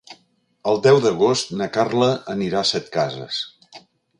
El 0.71 0.79
deu 0.87 1.01
d'agost 1.03 1.53
na 1.61 1.67
Carla 1.77 2.09
anirà 2.35 2.61
a 2.63 2.71
Setcases. 2.71 3.45